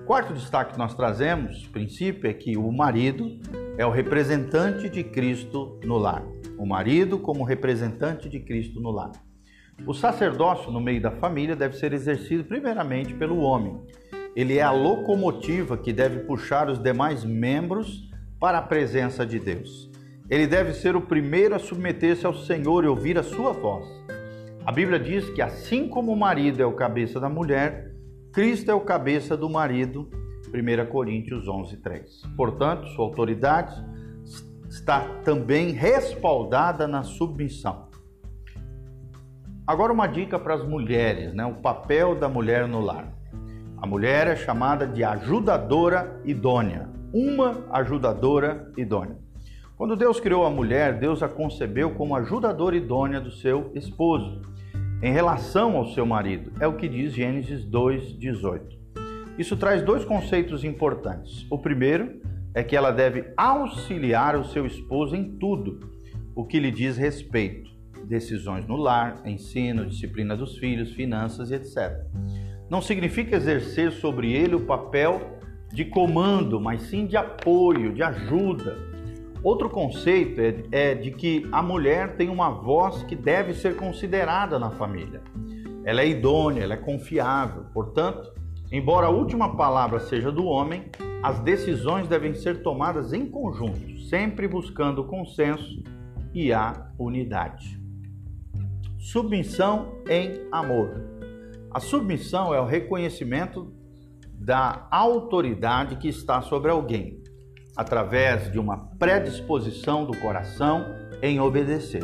Quarto 0.07 0.35
destaque 0.35 0.73
que 0.73 0.79
nós 0.79 0.95
trazemos, 0.95 1.67
princípio, 1.69 2.29
é 2.29 2.33
que 2.33 2.57
o 2.57 2.71
marido 2.71 3.39
é 3.77 3.85
o 3.85 3.91
representante 3.91 4.89
de 4.89 5.03
Cristo 5.03 5.79
no 5.85 5.99
lar. 5.99 6.23
O 6.59 6.67
marido 6.67 7.19
como 7.19 7.43
representante 7.43 8.29
de 8.29 8.41
Cristo 8.41 8.81
no 8.81 8.91
lar. 8.91 9.13
O 9.87 9.93
sacerdócio 9.93 10.71
no 10.71 10.81
meio 10.81 11.01
da 11.01 11.11
família 11.11 11.55
deve 11.55 11.77
ser 11.77 11.93
exercido 11.93 12.45
primeiramente 12.45 13.13
pelo 13.13 13.39
homem. 13.41 13.81
Ele 14.35 14.57
é 14.59 14.63
a 14.63 14.71
locomotiva 14.71 15.77
que 15.77 15.93
deve 15.93 16.21
puxar 16.21 16.71
os 16.71 16.79
demais 16.79 17.25
membros 17.25 18.11
para 18.41 18.59
a 18.59 18.63
presença 18.63 19.27
de 19.27 19.39
Deus. 19.39 19.91
Ele 20.31 20.47
deve 20.47 20.73
ser 20.73 20.97
o 20.97 21.03
primeiro 21.03 21.55
a 21.55 21.59
submeter-se 21.59 22.25
ao 22.25 22.35
Senhor 22.35 22.85
e 22.85 22.89
ouvir 22.89 23.19
a 23.19 23.23
sua 23.23 23.53
voz. 23.53 23.87
A 24.65 24.73
Bíblia 24.73 24.99
diz 24.99 25.29
que 25.31 25.43
assim 25.43 25.87
como 25.89 26.13
o 26.13 26.17
marido 26.17 26.63
é 26.63 26.67
o 26.67 26.73
cabeça 26.73 27.21
da 27.21 27.29
mulher, 27.29 27.93
Cristo 28.33 28.71
é 28.71 28.75
o 28.75 28.81
cabeça 28.81 29.37
do 29.37 29.51
marido, 29.51 30.09
1 30.49 30.91
Coríntios 30.91 31.47
11, 31.47 31.77
3. 31.77 32.23
Portanto, 32.37 32.89
sua 32.89 33.05
autoridade 33.05 33.75
está 34.69 35.01
também 35.23 35.71
respaldada 35.71 36.89
na 36.89 37.03
submissão. 37.03 37.89
Agora 39.67 39.95
uma 39.95 40.07
dica 40.07 40.39
para 40.39 40.55
as 40.55 40.63
mulheres, 40.63 41.33
né? 41.33 41.47
o 41.47 41.55
papel 41.55 42.15
da 42.15 42.29
mulher 42.29 42.69
no 42.69 42.81
lar. 42.81 43.09
A 43.79 43.87
mulher 43.87 44.27
é 44.27 44.37
chamada 44.37 44.87
de 44.87 45.03
ajudadora 45.03 46.21
idônea, 46.23 46.91
uma 47.15 47.65
ajudadora 47.73 48.71
idônea. 48.77 49.17
Quando 49.75 49.97
Deus 49.97 50.21
criou 50.21 50.45
a 50.45 50.51
mulher, 50.51 50.99
Deus 50.99 51.23
a 51.23 51.29
concebeu 51.29 51.93
como 51.95 52.15
ajudadora 52.15 52.77
idônea 52.77 53.23
do 53.23 53.31
seu 53.31 53.73
esposo 53.75 54.43
em 55.03 55.11
relação 55.11 55.79
ao 55.79 55.87
seu 55.87 56.05
marido. 56.05 56.53
É 56.61 56.67
o 56.67 56.77
que 56.77 56.87
diz 56.87 57.15
Gênesis 57.15 57.65
2:18. 57.65 58.77
Isso 59.39 59.57
traz 59.57 59.83
dois 59.83 60.05
conceitos 60.05 60.63
importantes. 60.63 61.47
O 61.51 61.59
primeiro 61.59 62.21
é 62.55 62.63
que 62.63 62.77
ela 62.77 62.91
deve 62.91 63.33
auxiliar 63.35 64.37
o 64.37 64.45
seu 64.45 64.67
esposo 64.67 65.17
em 65.17 65.39
tudo 65.39 65.81
o 66.35 66.45
que 66.45 66.61
lhe 66.61 66.71
diz 66.71 66.99
respeito, 66.99 67.74
decisões 68.07 68.67
no 68.67 68.77
lar, 68.77 69.23
ensino, 69.25 69.87
disciplina 69.87 70.37
dos 70.37 70.59
filhos, 70.59 70.93
finanças 70.93 71.51
e 71.51 71.55
etc. 71.55 72.05
Não 72.71 72.81
significa 72.81 73.37
exercer 73.37 73.93
sobre 73.93 74.33
ele 74.33 74.55
o 74.55 74.67
papel 74.67 75.39
de 75.73 75.85
comando, 75.85 76.61
mas 76.61 76.83
sim 76.83 77.07
de 77.07 77.17
apoio, 77.17 77.93
de 77.93 78.03
ajuda, 78.03 78.95
Outro 79.45 79.69
conceito 79.69 80.41
é, 80.41 80.55
é 80.73 80.95
de 80.95 81.11
que 81.11 81.47
a 81.53 81.63
mulher 81.63 82.17
tem 82.17 82.31
uma 82.31 82.49
voz 82.49 83.03
que 83.03 83.15
deve 83.15 83.53
ser 83.53 83.77
considerada 83.77 84.59
na 84.59 84.71
família. 84.71 85.21
Ela 85.85 86.01
é 86.01 86.09
idônea, 86.09 86.63
ela 86.63 86.73
é 86.73 86.79
confiável. 86.79 87.67
Portanto, 87.75 88.33
embora 88.73 89.07
a 89.07 89.11
última 89.11 89.55
palavra 89.55 90.01
seja 90.01 90.33
do 90.33 90.47
homem, 90.47 90.87
as 91.23 91.41
decisões 91.41 92.09
devem 92.09 92.33
ser 92.33 92.63
tomadas 92.63 93.13
em 93.13 93.27
conjunto, 93.27 93.99
sempre 94.09 94.49
buscando 94.49 95.05
consenso 95.05 95.83
e 96.33 96.51
a 96.51 96.91
unidade. 96.99 97.79
Submissão 99.05 100.03
em 100.09 100.49
amor. 100.51 100.91
A 101.71 101.79
submissão 101.79 102.55
é 102.55 102.61
o 102.61 102.65
reconhecimento 102.65 103.71
da 104.33 104.89
autoridade 104.91 105.97
que 105.97 106.09
está 106.09 106.41
sobre 106.41 106.71
alguém, 106.71 107.23
através 107.77 108.51
de 108.51 108.59
uma 108.59 108.79
predisposição 108.99 110.07
do 110.07 110.17
coração 110.17 110.87
em 111.23 111.39
obedecer. 111.39 112.03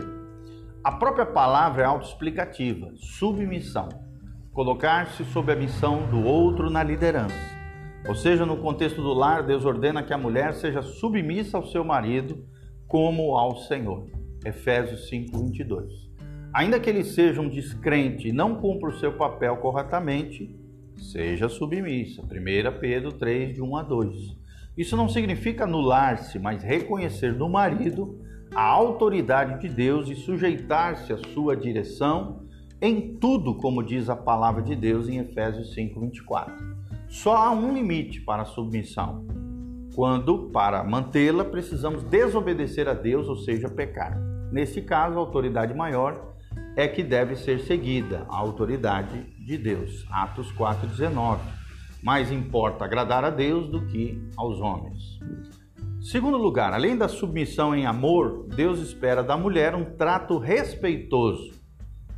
A 0.85 0.93
própria 0.93 1.25
palavra 1.25 1.85
é 1.85 1.87
autoexplicativa, 1.87 2.93
submissão, 2.97 3.89
colocar-se 4.53 5.25
sob 5.25 5.51
a 5.51 5.57
missão 5.57 6.07
do 6.11 6.23
outro 6.23 6.69
na 6.69 6.83
liderança. 6.83 7.35
Ou 8.07 8.15
seja, 8.15 8.45
no 8.45 8.59
contexto 8.59 9.01
do 9.01 9.15
lar, 9.15 9.43
Deus 9.43 9.65
ordena 9.65 10.03
que 10.03 10.13
a 10.13 10.19
mulher 10.19 10.53
seja 10.53 10.83
submissa 10.83 11.57
ao 11.57 11.65
seu 11.65 11.83
marido 11.83 12.47
como 12.87 13.39
ao 13.39 13.57
Senhor. 13.57 14.07
Efésios 14.45 15.09
5, 15.09 15.39
22. 15.39 16.10
Ainda 16.53 16.81
que 16.81 16.91
ele 16.91 17.05
seja 17.05 17.41
um 17.41 17.49
descrente 17.49 18.29
e 18.29 18.33
não 18.33 18.57
cumpra 18.57 18.91
o 18.91 18.99
seu 18.99 19.13
papel 19.13 19.57
corretamente, 19.59 20.55
seja 20.97 21.49
submissa. 21.49 22.23
1 22.23 22.81
Pedro 22.81 23.13
3, 23.13 23.55
de 23.55 23.63
1 23.63 23.77
a 23.77 23.83
2. 23.83 24.37
Isso 24.77 24.97
não 24.97 25.09
significa 25.09 25.65
anular-se, 25.65 26.39
mas 26.39 26.63
reconhecer 26.63 27.33
no 27.35 27.49
marido 27.49 28.19
a 28.55 28.63
autoridade 28.63 29.61
de 29.61 29.69
Deus 29.73 30.09
e 30.09 30.17
sujeitar-se 30.17 31.13
à 31.13 31.19
sua 31.19 31.57
direção 31.57 32.47
em 32.83 33.15
tudo, 33.17 33.55
como 33.55 33.83
diz 33.83 34.09
a 34.09 34.17
palavra 34.17 34.63
de 34.63 34.75
Deus 34.75 35.09
em 35.09 35.19
Efésios 35.19 35.75
5:24. 35.75 36.53
Só 37.09 37.37
há 37.37 37.51
um 37.51 37.73
limite 37.73 38.21
para 38.23 38.43
a 38.43 38.47
submissão. 38.47 39.25
Quando, 39.95 40.51
para 40.51 40.83
mantê-la, 40.83 41.45
precisamos 41.45 42.03
desobedecer 42.05 42.89
a 42.89 42.95
Deus, 42.95 43.29
ou 43.29 43.37
seja, 43.37 43.69
pecar. 43.69 44.19
Nesse 44.51 44.81
caso, 44.81 45.17
a 45.17 45.21
autoridade 45.21 45.75
maior 45.75 46.30
é 46.81 46.89
que 46.89 47.03
deve 47.03 47.37
ser 47.37 47.61
seguida, 47.61 48.25
a 48.27 48.39
autoridade 48.39 49.27
de 49.39 49.59
Deus. 49.59 50.07
Atos 50.11 50.51
4:19. 50.53 51.43
Mais 52.03 52.33
importa 52.33 52.87
agradar 52.87 53.23
a 53.23 53.29
Deus 53.29 53.69
do 53.69 53.85
que 53.85 54.19
aos 54.35 54.61
homens. 54.61 55.19
Segundo 56.01 56.39
lugar, 56.39 56.73
além 56.73 56.97
da 56.97 57.07
submissão 57.07 57.75
em 57.75 57.85
amor, 57.85 58.47
Deus 58.57 58.81
espera 58.81 59.23
da 59.23 59.37
mulher 59.37 59.75
um 59.75 59.85
trato 59.85 60.39
respeitoso. 60.39 61.53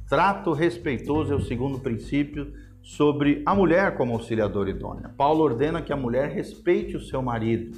Trato 0.09 0.53
respeitoso 0.53 1.33
é 1.33 1.37
o 1.37 1.43
segundo 1.43 1.81
princípio 1.81 2.53
sobre 2.81 3.43
a 3.45 3.57
mulher 3.57 3.97
como 3.97 4.13
auxiliadora 4.13 4.71
idônea. 4.71 5.09
Paulo 5.17 5.43
ordena 5.43 5.83
que 5.83 5.93
a 5.93 5.97
mulher 5.97 6.31
respeite 6.31 6.97
o 6.97 7.01
seu 7.01 7.21
marido. 7.21 7.77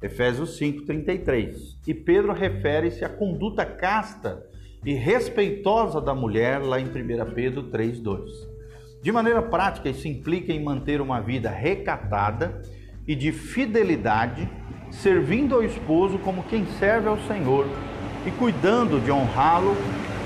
Efésios 0.00 0.56
5:33. 0.56 1.78
E 1.86 1.92
Pedro 1.92 2.32
refere-se 2.32 3.04
à 3.04 3.10
conduta 3.10 3.66
casta 3.66 4.50
e 4.84 4.94
respeitosa 4.94 6.00
da 6.00 6.14
mulher 6.14 6.60
lá 6.60 6.80
em 6.80 6.86
1 6.86 7.32
Pedro 7.34 7.64
3:2. 7.64 8.30
De 9.02 9.10
maneira 9.10 9.42
prática, 9.42 9.88
isso 9.88 10.06
implica 10.06 10.52
em 10.52 10.62
manter 10.62 11.00
uma 11.00 11.20
vida 11.20 11.50
recatada 11.50 12.62
e 13.06 13.14
de 13.14 13.32
fidelidade 13.32 14.48
servindo 14.90 15.54
ao 15.54 15.62
esposo 15.62 16.18
como 16.18 16.44
quem 16.44 16.66
serve 16.78 17.08
ao 17.08 17.18
Senhor 17.20 17.66
e 18.26 18.30
cuidando 18.32 19.00
de 19.00 19.10
honrá-lo 19.10 19.74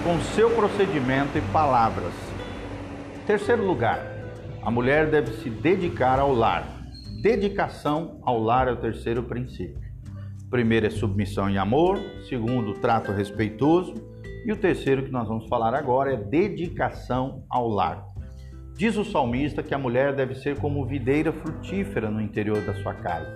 com 0.02 0.20
seu 0.34 0.50
procedimento 0.50 1.38
e 1.38 1.40
palavras. 1.52 2.12
Terceiro 3.26 3.64
lugar, 3.64 4.00
a 4.62 4.70
mulher 4.70 5.10
deve 5.10 5.32
se 5.42 5.48
dedicar 5.48 6.18
ao 6.18 6.32
lar. 6.32 6.66
Dedicação 7.22 8.20
ao 8.22 8.40
lar 8.40 8.68
é 8.68 8.72
o 8.72 8.76
terceiro 8.76 9.22
princípio. 9.22 9.80
Primeiro 10.50 10.86
é 10.86 10.90
submissão 10.90 11.50
e 11.50 11.58
amor, 11.58 11.98
segundo, 12.28 12.74
trato 12.74 13.10
respeitoso, 13.10 13.94
e 14.46 14.52
o 14.52 14.56
terceiro 14.56 15.02
que 15.02 15.10
nós 15.10 15.26
vamos 15.26 15.48
falar 15.48 15.74
agora 15.74 16.12
é 16.12 16.16
dedicação 16.16 17.42
ao 17.50 17.68
lar. 17.68 18.06
Diz 18.76 18.96
o 18.96 19.04
salmista 19.04 19.60
que 19.60 19.74
a 19.74 19.78
mulher 19.78 20.14
deve 20.14 20.36
ser 20.36 20.60
como 20.60 20.86
videira 20.86 21.32
frutífera 21.32 22.08
no 22.08 22.20
interior 22.20 22.64
da 22.64 22.72
sua 22.74 22.94
casa. 22.94 23.28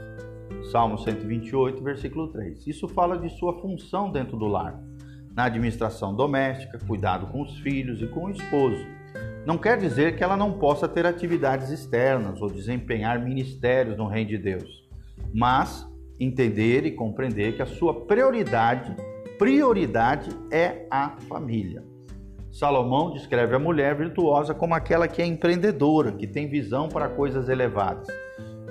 Salmo 0.71 0.97
128, 0.97 1.83
versículo 1.83 2.29
3. 2.29 2.65
Isso 2.65 2.87
fala 2.87 3.19
de 3.19 3.29
sua 3.31 3.61
função 3.61 4.13
dentro 4.13 4.37
do 4.37 4.47
lar, 4.47 4.81
na 5.35 5.47
administração 5.47 6.15
doméstica, 6.15 6.79
cuidado 6.87 7.27
com 7.27 7.43
os 7.43 7.59
filhos 7.59 8.01
e 8.01 8.07
com 8.07 8.27
o 8.27 8.31
esposo. 8.31 8.87
Não 9.45 9.59
quer 9.59 9.79
dizer 9.79 10.15
que 10.15 10.23
ela 10.23 10.37
não 10.37 10.61
possa 10.61 10.87
ter 10.87 11.07
atividades 11.07 11.71
externas 11.71 12.41
ou 12.41 12.49
desempenhar 12.49 13.21
ministérios 13.21 13.97
no 13.97 14.07
reino 14.07 14.31
de 14.31 14.39
Deus, 14.39 14.89
mas 15.35 15.91
entender 16.21 16.87
e 16.87 16.93
compreender 16.93 17.57
que 17.57 17.63
a 17.63 17.67
sua 17.67 18.07
prioridade, 18.07 18.95
prioridade 19.41 20.31
é 20.53 20.87
a 20.89 21.17
família. 21.29 21.83
Salomão 22.53 23.11
descreve 23.13 23.57
a 23.57 23.59
mulher 23.59 23.97
virtuosa 23.97 24.55
como 24.55 24.75
aquela 24.75 25.09
que 25.09 25.21
é 25.21 25.27
empreendedora, 25.27 26.13
que 26.13 26.29
tem 26.29 26.49
visão 26.49 26.89
para 26.89 27.09
coisas 27.09 27.49
elevadas 27.49 28.07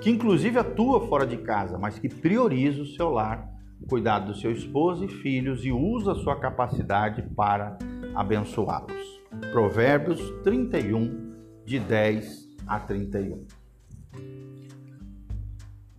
que 0.00 0.10
inclusive 0.10 0.58
atua 0.58 1.06
fora 1.06 1.26
de 1.26 1.36
casa, 1.36 1.78
mas 1.78 1.98
que 1.98 2.08
prioriza 2.08 2.82
o 2.82 2.86
seu 2.86 3.10
lar, 3.10 3.48
o 3.80 3.86
cuidado 3.86 4.32
do 4.32 4.38
seu 4.38 4.50
esposo 4.50 5.04
e 5.04 5.08
filhos 5.08 5.64
e 5.64 5.70
usa 5.70 6.14
sua 6.14 6.36
capacidade 6.36 7.22
para 7.36 7.78
abençoá-los. 8.14 9.20
Provérbios 9.52 10.20
31, 10.42 11.34
de 11.64 11.78
10 11.78 12.48
a 12.66 12.80
31. 12.80 13.46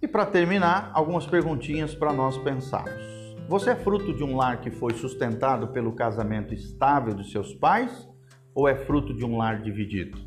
E 0.01 0.07
para 0.07 0.25
terminar, 0.25 0.89
algumas 0.93 1.27
perguntinhas 1.27 1.93
para 1.93 2.11
nós 2.11 2.37
pensarmos. 2.39 3.10
Você 3.47 3.71
é 3.71 3.75
fruto 3.75 4.13
de 4.13 4.23
um 4.23 4.35
lar 4.35 4.61
que 4.61 4.71
foi 4.71 4.93
sustentado 4.93 5.67
pelo 5.67 5.91
casamento 5.93 6.53
estável 6.53 7.13
dos 7.13 7.31
seus 7.31 7.53
pais 7.53 8.07
ou 8.55 8.67
é 8.67 8.75
fruto 8.75 9.13
de 9.13 9.25
um 9.25 9.37
lar 9.37 9.61
dividido? 9.61 10.17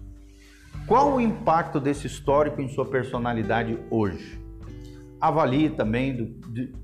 Qual 0.87 1.15
o 1.15 1.21
impacto 1.21 1.81
desse 1.81 2.07
histórico 2.07 2.61
em 2.61 2.69
sua 2.69 2.85
personalidade 2.85 3.79
hoje? 3.91 4.39
Avalie 5.19 5.71
também 5.71 6.15
do, 6.15 6.27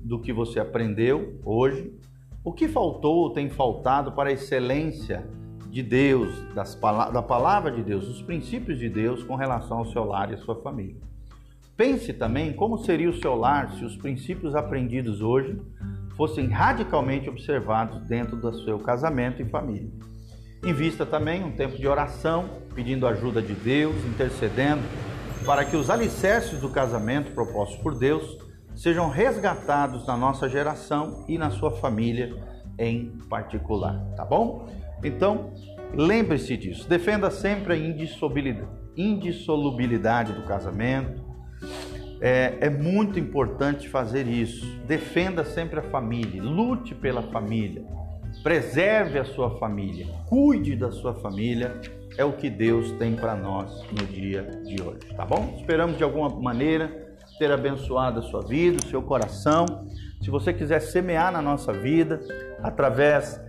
do, 0.01 0.19
que 0.19 0.33
você 0.33 0.59
aprendeu 0.59 1.39
hoje, 1.45 1.93
o 2.43 2.51
que 2.51 2.67
faltou 2.67 3.17
ou 3.17 3.33
tem 3.33 3.49
faltado 3.49 4.13
para 4.13 4.29
a 4.29 4.33
excelência 4.33 5.29
de 5.69 5.83
Deus, 5.83 6.33
das, 6.55 6.73
da 7.13 7.21
palavra 7.21 7.71
de 7.71 7.83
Deus, 7.83 8.07
dos 8.07 8.21
princípios 8.23 8.79
de 8.79 8.89
Deus 8.89 9.23
com 9.23 9.35
relação 9.35 9.77
ao 9.77 9.85
seu 9.85 10.03
lar 10.03 10.31
e 10.31 10.33
à 10.33 10.37
sua 10.37 10.55
família. 10.55 10.97
Pense 11.77 12.11
também 12.13 12.51
como 12.53 12.79
seria 12.79 13.09
o 13.09 13.13
seu 13.21 13.35
lar 13.35 13.71
se 13.73 13.85
os 13.85 13.95
princípios 13.95 14.55
aprendidos 14.55 15.21
hoje 15.21 15.61
fossem 16.15 16.47
radicalmente 16.49 17.29
observados 17.29 18.01
dentro 18.07 18.35
do 18.35 18.53
seu 18.63 18.79
casamento 18.79 19.41
e 19.41 19.45
família. 19.49 19.89
Invista 20.63 21.05
também 21.05 21.43
um 21.43 21.51
tempo 21.51 21.77
de 21.77 21.87
oração, 21.87 22.49
pedindo 22.75 23.07
ajuda 23.07 23.41
de 23.41 23.53
Deus, 23.53 23.95
intercedendo 24.05 24.83
para 25.45 25.65
que 25.65 25.75
os 25.75 25.89
alicerces 25.89 26.59
do 26.59 26.69
casamento 26.69 27.31
propostos 27.31 27.81
por 27.81 27.97
Deus 27.97 28.37
sejam 28.75 29.09
resgatados 29.09 30.05
na 30.05 30.15
nossa 30.15 30.47
geração 30.47 31.25
e 31.27 31.37
na 31.37 31.49
sua 31.49 31.71
família 31.71 32.35
em 32.77 33.17
particular, 33.29 33.99
tá 34.15 34.23
bom? 34.23 34.67
Então, 35.03 35.53
lembre-se 35.93 36.55
disso. 36.55 36.87
Defenda 36.87 37.29
sempre 37.31 37.73
a 37.73 37.77
indissolubilidade 38.95 40.33
do 40.33 40.43
casamento. 40.43 41.20
É, 42.21 42.57
é 42.61 42.69
muito 42.69 43.19
importante 43.19 43.89
fazer 43.89 44.27
isso. 44.27 44.65
Defenda 44.85 45.43
sempre 45.43 45.79
a 45.79 45.83
família, 45.83 46.41
lute 46.41 46.93
pela 46.93 47.23
família 47.23 47.83
preserve 48.43 49.19
a 49.19 49.25
sua 49.25 49.57
família, 49.57 50.07
cuide 50.27 50.75
da 50.75 50.91
sua 50.91 51.13
família, 51.13 51.79
é 52.17 52.25
o 52.25 52.33
que 52.33 52.49
Deus 52.49 52.91
tem 52.93 53.15
para 53.15 53.35
nós 53.35 53.85
no 53.91 54.05
dia 54.07 54.43
de 54.65 54.81
hoje, 54.81 55.13
tá 55.15 55.25
bom? 55.25 55.55
Esperamos 55.57 55.97
de 55.97 56.03
alguma 56.03 56.29
maneira 56.29 57.09
ter 57.37 57.51
abençoado 57.51 58.19
a 58.19 58.23
sua 58.23 58.41
vida, 58.41 58.77
o 58.83 58.89
seu 58.89 59.01
coração. 59.01 59.65
Se 60.21 60.29
você 60.29 60.53
quiser 60.53 60.79
semear 60.81 61.31
na 61.31 61.41
nossa 61.41 61.71
vida 61.71 62.19
através 62.61 63.39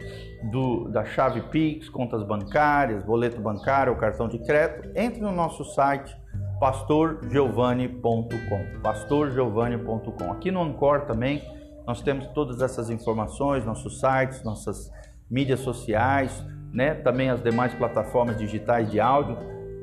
do, 0.51 0.89
da 0.89 1.05
chave 1.05 1.43
Pix, 1.43 1.89
contas 1.89 2.23
bancárias, 2.23 3.05
boleto 3.05 3.41
bancário 3.41 3.93
ou 3.93 3.99
cartão 3.99 4.29
de 4.29 4.39
crédito, 4.39 4.91
entre 4.95 5.21
no 5.21 5.33
nosso 5.33 5.65
site 5.65 6.17
pastorgiovanni.com. 6.63 8.81
pastorgiovanni.com. 8.85 10.31
Aqui 10.31 10.53
no 10.53 10.63
Ancor 10.63 11.07
também 11.07 11.43
nós 11.85 12.01
temos 12.03 12.29
todas 12.29 12.63
essas 12.63 12.89
informações, 12.89 13.65
nossos 13.65 13.99
sites, 13.99 14.45
nossas 14.45 14.93
mídias 15.29 15.59
sociais, 15.59 16.47
né? 16.73 16.95
também 16.95 17.31
as 17.31 17.43
demais 17.43 17.75
plataformas 17.75 18.39
digitais 18.39 18.89
de 18.89 19.01
áudio. 19.01 19.37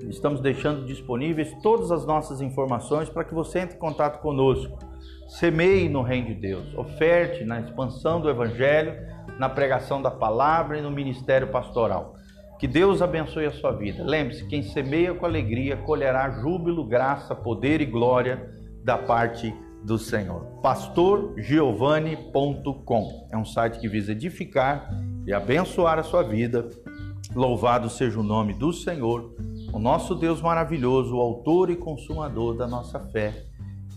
Estamos 0.07 0.39
deixando 0.39 0.85
disponíveis 0.85 1.53
todas 1.61 1.91
as 1.91 2.05
nossas 2.05 2.39
informações 2.39 3.09
para 3.09 3.25
que 3.25 3.33
você 3.33 3.59
entre 3.59 3.75
em 3.75 3.79
contato 3.79 4.21
conosco. 4.21 4.79
Semeie 5.27 5.89
no 5.89 6.01
reino 6.01 6.27
de 6.27 6.35
Deus, 6.35 6.73
oferte 6.77 7.43
na 7.43 7.59
expansão 7.59 8.21
do 8.21 8.29
Evangelho, 8.29 8.93
na 9.37 9.49
pregação 9.49 10.01
da 10.01 10.09
palavra 10.09 10.79
e 10.79 10.81
no 10.81 10.89
ministério 10.89 11.49
pastoral. 11.49 12.15
Que 12.59 12.67
Deus 12.67 13.01
abençoe 13.01 13.45
a 13.45 13.51
sua 13.51 13.71
vida. 13.71 14.03
Lembre-se: 14.03 14.45
quem 14.45 14.61
semeia 14.61 15.13
com 15.13 15.25
alegria 15.25 15.77
colherá 15.77 16.29
júbilo, 16.41 16.85
graça, 16.85 17.33
poder 17.33 17.79
e 17.79 17.85
glória 17.85 18.53
da 18.83 18.97
parte 18.97 19.55
do 19.83 19.97
Senhor. 19.97 20.41
pastorgiovanni.com 20.61 23.29
é 23.31 23.37
um 23.37 23.45
site 23.45 23.79
que 23.79 23.87
visa 23.87 24.11
edificar 24.11 24.91
e 25.25 25.31
abençoar 25.31 25.97
a 25.97 26.03
sua 26.03 26.21
vida. 26.21 26.67
Louvado 27.33 27.89
seja 27.89 28.19
o 28.19 28.23
nome 28.23 28.53
do 28.53 28.73
Senhor, 28.73 29.33
o 29.71 29.79
nosso 29.79 30.13
Deus 30.15 30.41
maravilhoso, 30.41 31.15
o 31.15 31.21
autor 31.21 31.69
e 31.69 31.77
consumador 31.77 32.57
da 32.57 32.67
nossa 32.67 32.99
fé. 32.99 33.45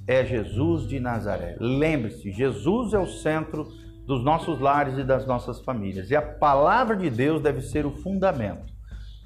É 0.07 0.25
Jesus 0.25 0.87
de 0.87 1.01
Nazaré. 1.01 1.57
Lembre-se, 1.59 2.31
Jesus 2.31 2.93
é 2.93 2.99
o 2.99 3.07
centro 3.07 3.67
dos 4.13 4.23
nossos 4.23 4.61
lares 4.61 4.99
e 4.99 5.05
das 5.05 5.27
nossas 5.27 5.61
famílias. 5.61 6.11
E 6.11 6.17
a 6.17 6.21
palavra 6.21 6.95
de 6.95 7.09
Deus 7.09 7.41
deve 7.41 7.63
ser 7.63 7.87
o 7.87 7.91
fundamento. 7.91 8.71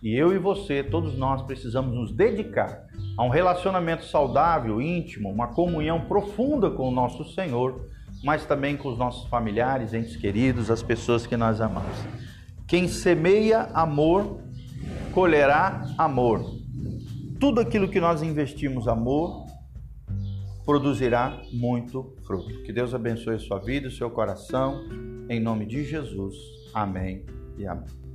E 0.00 0.14
eu 0.14 0.32
e 0.32 0.38
você, 0.38 0.84
todos 0.84 1.18
nós 1.18 1.42
precisamos 1.42 1.92
nos 1.92 2.12
dedicar 2.12 2.84
a 3.18 3.24
um 3.24 3.28
relacionamento 3.28 4.04
saudável, 4.04 4.80
íntimo, 4.80 5.28
uma 5.28 5.48
comunhão 5.48 6.02
profunda 6.02 6.70
com 6.70 6.88
o 6.88 6.92
nosso 6.92 7.24
Senhor, 7.32 7.88
mas 8.22 8.46
também 8.46 8.76
com 8.76 8.88
os 8.88 8.96
nossos 8.96 9.28
familiares, 9.28 9.92
entes 9.92 10.16
queridos, 10.16 10.70
as 10.70 10.82
pessoas 10.82 11.26
que 11.26 11.36
nós 11.36 11.60
amamos. 11.60 11.96
Quem 12.68 12.86
semeia 12.86 13.68
amor, 13.74 14.38
colherá 15.12 15.82
amor. 15.98 16.44
Tudo 17.40 17.60
aquilo 17.60 17.88
que 17.88 18.00
nós 18.00 18.22
investimos 18.22 18.86
amor, 18.86 19.45
produzirá 20.66 21.40
muito 21.52 22.12
fruto. 22.26 22.62
Que 22.64 22.72
Deus 22.72 22.92
abençoe 22.92 23.36
a 23.36 23.38
sua 23.38 23.60
vida, 23.60 23.86
o 23.86 23.90
seu 23.90 24.10
coração, 24.10 24.84
em 25.30 25.40
nome 25.40 25.64
de 25.64 25.84
Jesus. 25.84 26.34
Amém 26.74 27.24
e 27.56 27.64
amém. 27.66 28.05